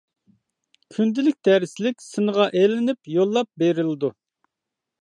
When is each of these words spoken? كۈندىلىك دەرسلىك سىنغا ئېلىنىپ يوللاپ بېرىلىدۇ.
كۈندىلىك 0.95 1.37
دەرسلىك 1.49 2.01
سىنغا 2.07 2.49
ئېلىنىپ 2.63 3.13
يوللاپ 3.19 3.53
بېرىلىدۇ. 3.65 4.15